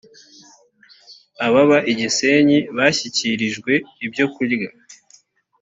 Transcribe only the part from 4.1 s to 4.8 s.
kurya.